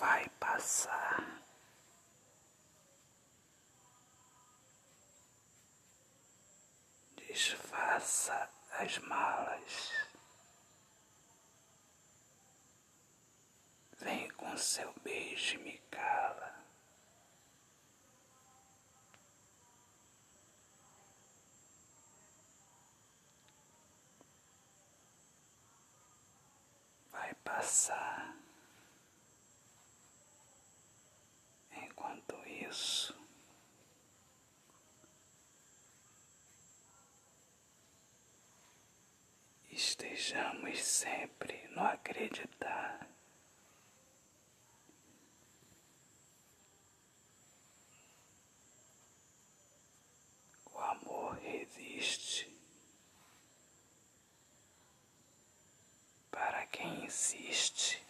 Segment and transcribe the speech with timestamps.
[0.00, 1.42] vai passar.
[7.16, 9.92] Desfaça as malas.
[13.98, 16.54] Vem com seu beijo e me cala.
[27.12, 28.19] Vai passar.
[39.72, 43.08] Estejamos sempre no acreditar.
[50.72, 52.56] O amor resiste
[56.30, 58.00] para quem insiste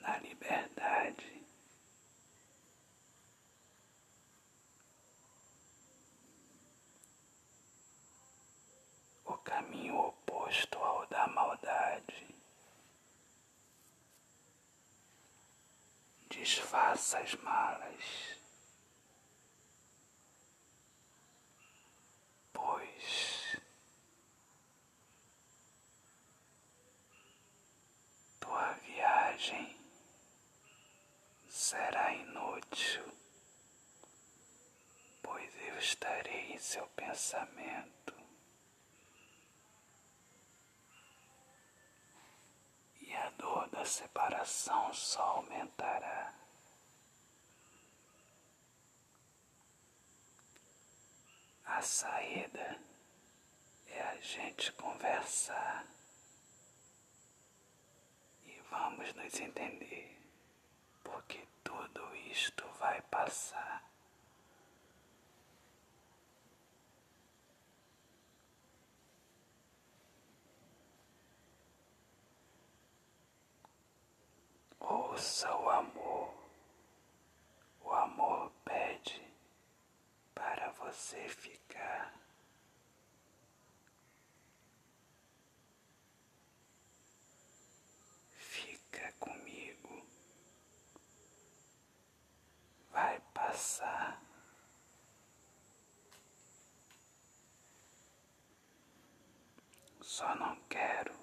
[0.00, 1.43] na liberdade.
[16.34, 18.38] Desfaça as malas.
[22.52, 23.56] Pois
[28.40, 29.76] tua viagem
[31.48, 33.04] será inútil,
[35.22, 38.14] pois eu estarei em seu pensamento.
[43.00, 43.14] E
[43.84, 46.32] a separação só aumentará.
[51.66, 52.80] A saída
[53.88, 55.86] é a gente conversar
[58.46, 60.18] e vamos nos entender,
[61.02, 63.73] porque tudo isto vai passar.
[75.14, 76.34] Ouça o amor.
[77.84, 79.22] O amor pede
[80.34, 82.12] para você ficar.
[88.32, 90.04] Fica comigo.
[92.90, 94.20] Vai passar.
[100.02, 101.13] Só não quero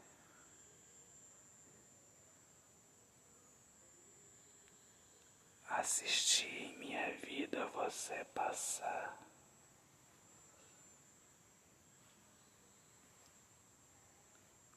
[5.82, 9.18] assistir em minha vida você passar.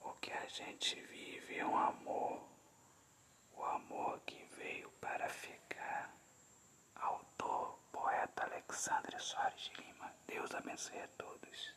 [0.01, 2.43] O que a gente vive é um amor,
[3.55, 6.11] o amor que veio para ficar.
[6.95, 10.11] Autor, poeta Alexandre Soares de Lima.
[10.27, 11.75] Deus abençoe a todos.